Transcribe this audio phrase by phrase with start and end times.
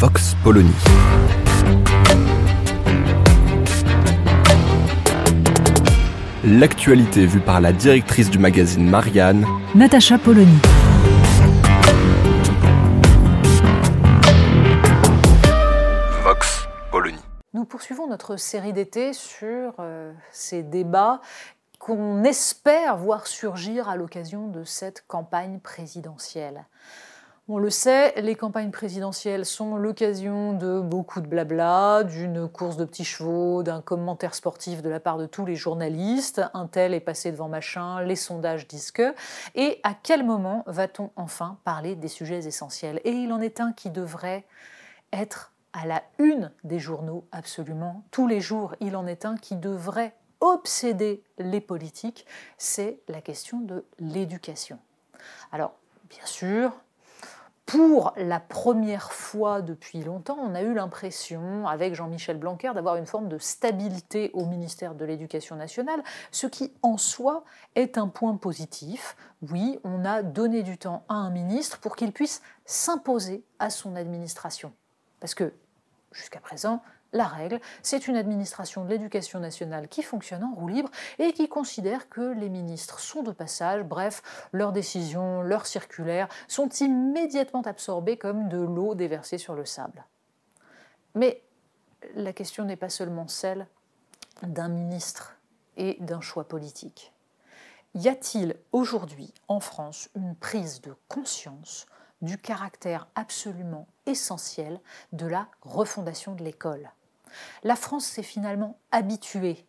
[0.00, 0.72] Vox Polony.
[6.42, 10.56] L'actualité vue par la directrice du magazine Marianne, Natacha Polony.
[16.24, 17.18] Vox Polony.
[17.52, 21.20] Nous poursuivons notre série d'été sur euh, ces débats
[21.78, 26.64] qu'on espère voir surgir à l'occasion de cette campagne présidentielle.
[27.52, 32.84] On le sait, les campagnes présidentielles sont l'occasion de beaucoup de blabla, d'une course de
[32.84, 36.40] petits chevaux, d'un commentaire sportif de la part de tous les journalistes.
[36.54, 39.16] Un tel est passé devant machin, les sondages disent que.
[39.56, 43.00] Et à quel moment va-t-on enfin parler des sujets essentiels?
[43.02, 44.44] Et il en est un qui devrait
[45.12, 48.04] être à la une des journaux absolument.
[48.12, 52.26] Tous les jours, il en est un qui devrait obséder les politiques,
[52.58, 54.78] c'est la question de l'éducation.
[55.50, 55.72] Alors,
[56.08, 56.72] bien sûr,
[57.70, 63.06] pour la première fois depuis longtemps, on a eu l'impression, avec Jean-Michel Blanquer, d'avoir une
[63.06, 67.44] forme de stabilité au ministère de l'Éducation nationale, ce qui en soi
[67.76, 69.16] est un point positif.
[69.52, 73.94] Oui, on a donné du temps à un ministre pour qu'il puisse s'imposer à son
[73.94, 74.72] administration.
[75.20, 75.52] Parce que,
[76.10, 76.82] jusqu'à présent,
[77.12, 81.48] la règle, c'est une administration de l'éducation nationale qui fonctionne en roue libre et qui
[81.48, 84.22] considère que les ministres sont de passage, bref,
[84.52, 90.04] leurs décisions, leurs circulaires sont immédiatement absorbées comme de l'eau déversée sur le sable.
[91.14, 91.42] Mais
[92.14, 93.66] la question n'est pas seulement celle
[94.42, 95.36] d'un ministre
[95.76, 97.12] et d'un choix politique.
[97.94, 101.86] Y a-t-il aujourd'hui en France une prise de conscience
[102.22, 104.80] du caractère absolument essentiel
[105.12, 106.90] de la refondation de l'école?
[107.62, 109.66] La France s'est finalement habituée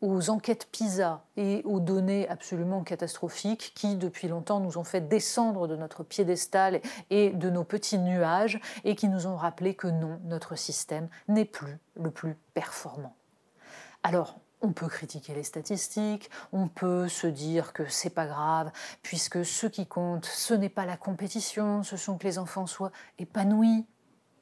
[0.00, 5.68] aux enquêtes PISA et aux données absolument catastrophiques qui, depuis longtemps, nous ont fait descendre
[5.68, 10.18] de notre piédestal et de nos petits nuages et qui nous ont rappelé que non,
[10.24, 13.14] notre système n'est plus le plus performant.
[14.02, 18.70] Alors, on peut critiquer les statistiques, on peut se dire que c'est pas grave,
[19.02, 22.92] puisque ce qui compte, ce n'est pas la compétition, ce sont que les enfants soient
[23.18, 23.86] épanouis.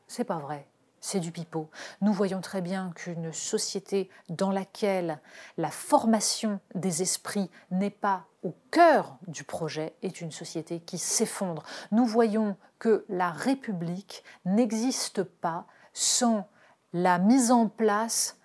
[0.07, 0.67] C'est pas vrai
[1.01, 1.71] c'est du pipeau.
[2.01, 5.21] Nous voyons très bien qu'une société dans laquelle
[5.57, 11.65] la formation des esprits n'est pas au cœur du projet est une société qui s'effondre.
[11.91, 16.49] Nous voyons que la République n'existe pas sans
[16.93, 18.39] la mise en place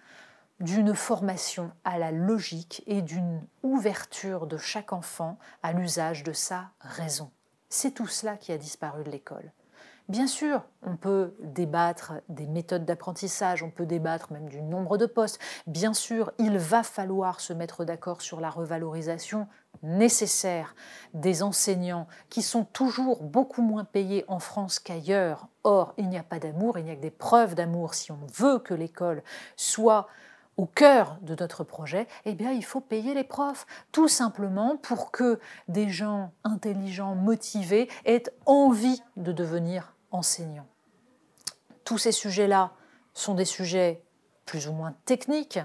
[0.59, 6.71] d'une formation à la logique et d'une ouverture de chaque enfant à l'usage de sa
[6.79, 7.31] raison.
[7.69, 9.51] C'est tout cela qui a disparu de l'école.
[10.09, 15.05] Bien sûr, on peut débattre des méthodes d'apprentissage, on peut débattre même du nombre de
[15.05, 15.39] postes.
[15.65, 19.47] Bien sûr, il va falloir se mettre d'accord sur la revalorisation
[19.81, 20.75] nécessaire
[21.13, 25.47] des enseignants qui sont toujours beaucoup moins payés en France qu'ailleurs.
[25.63, 27.93] Or, il n'y a pas d'amour, il n'y a que des preuves d'amour.
[27.93, 29.23] Si on veut que l'école
[29.55, 30.07] soit
[30.57, 35.11] au cœur de notre projet, eh bien, il faut payer les profs, tout simplement pour
[35.11, 40.67] que des gens intelligents, motivés, aient envie de devenir enseignants.
[41.83, 42.71] Tous ces sujets-là
[43.13, 44.01] sont des sujets
[44.45, 45.59] plus ou moins techniques.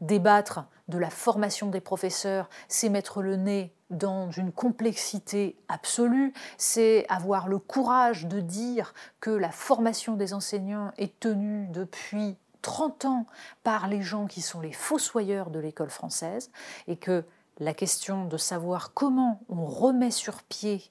[0.00, 7.06] Débattre de la formation des professeurs, c'est mettre le nez dans une complexité absolue, c'est
[7.08, 13.26] avoir le courage de dire que la formation des enseignants est tenue depuis 30 ans
[13.64, 16.50] par les gens qui sont les fossoyeurs de l'école française
[16.86, 17.24] et que
[17.58, 20.82] la question de savoir comment on remet sur pied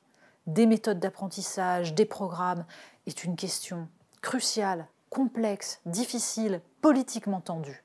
[0.48, 2.66] des méthodes d'apprentissage, des programmes,
[3.06, 3.88] est une question
[4.22, 7.84] cruciale, complexe, difficile, politiquement tendue.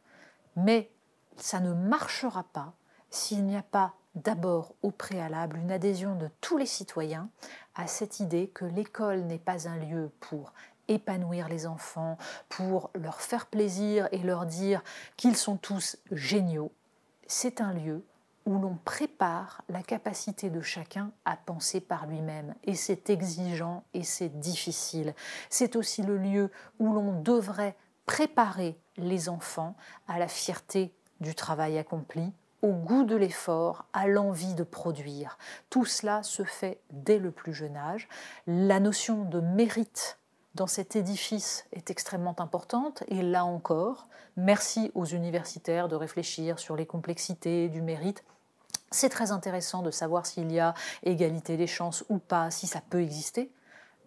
[0.57, 0.91] Mais
[1.37, 2.73] ça ne marchera pas
[3.11, 7.29] s'il n'y a pas d'abord au préalable une adhésion de tous les citoyens
[7.75, 10.53] à cette idée que l'école n'est pas un lieu pour
[10.89, 12.19] épanouir les enfants,
[12.49, 14.83] pour leur faire plaisir et leur dire
[15.17, 16.73] qu'ils sont tous géniaux.
[17.27, 18.05] C'est un lieu
[18.47, 22.55] où l'on prépare la capacité de chacun à penser par lui-même.
[22.65, 25.15] Et c'est exigeant et c'est difficile.
[25.51, 29.77] C'est aussi le lieu où l'on devrait préparer les enfants
[30.09, 35.39] à la fierté du travail accompli, au goût de l'effort, à l'envie de produire.
[35.71, 38.09] Tout cela se fait dès le plus jeune âge.
[38.47, 40.19] La notion de mérite
[40.55, 44.07] dans cet édifice est extrêmement importante et là encore,
[44.37, 48.23] merci aux universitaires de réfléchir sur les complexités du mérite.
[48.91, 52.83] C'est très intéressant de savoir s'il y a égalité des chances ou pas, si ça
[52.91, 53.51] peut exister.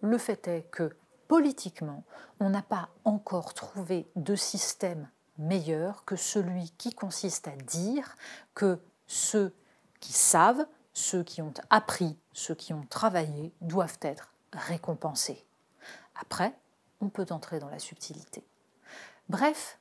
[0.00, 0.96] Le fait est que
[1.26, 2.04] politiquement,
[2.38, 5.08] on n'a pas encore trouvé de système
[5.38, 8.14] meilleur que celui qui consiste à dire
[8.54, 8.78] que
[9.08, 9.52] ceux
[9.98, 15.45] qui savent, ceux qui ont appris, ceux qui ont travaillé doivent être récompensés.
[16.20, 16.54] Après,
[17.00, 18.44] on peut entrer dans la subtilité.
[19.28, 19.78] Bref,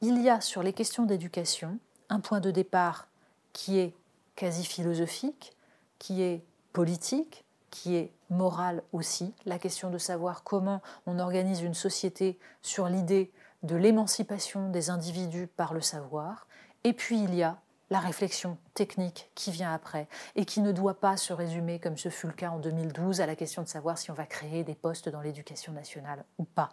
[0.00, 3.08] il y a sur les questions d'éducation un point de départ
[3.52, 3.94] qui est
[4.36, 5.56] quasi philosophique,
[5.98, 11.74] qui est politique, qui est moral aussi, la question de savoir comment on organise une
[11.74, 13.32] société sur l'idée
[13.62, 16.46] de l'émancipation des individus par le savoir,
[16.84, 17.61] et puis il y a
[17.92, 22.08] la réflexion technique qui vient après et qui ne doit pas se résumer, comme ce
[22.08, 24.74] fut le cas en 2012, à la question de savoir si on va créer des
[24.74, 26.70] postes dans l'éducation nationale ou pas.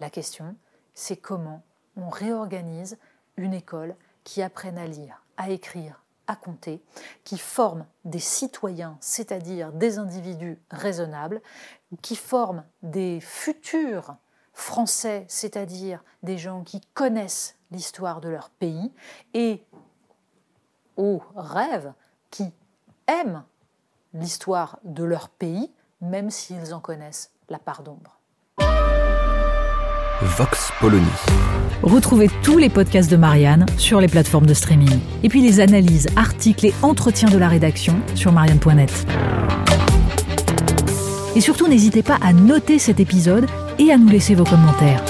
[0.00, 0.54] La question,
[0.92, 1.62] c'est comment
[1.96, 2.98] on réorganise
[3.38, 6.84] une école qui apprenne à lire, à écrire, à compter,
[7.24, 11.40] qui forme des citoyens, c'est-à-dire des individus raisonnables,
[12.02, 14.18] qui forment des futurs
[14.58, 18.92] Français, c'est-à-dire des gens qui connaissent l'histoire de leur pays,
[19.32, 19.62] et
[20.98, 21.94] aux rêves
[22.30, 22.52] qui
[23.06, 23.42] aiment
[24.12, 25.70] l'histoire de leur pays,
[26.02, 28.18] même s'ils en connaissent la part d'ombre.
[30.20, 31.06] Vox Polony.
[31.82, 34.98] Retrouvez tous les podcasts de Marianne sur les plateformes de streaming.
[35.22, 39.06] Et puis les analyses, articles et entretiens de la rédaction sur marianne.net.
[41.36, 43.46] Et surtout, n'hésitez pas à noter cet épisode
[43.78, 45.04] et à nous laisser vos commentaires.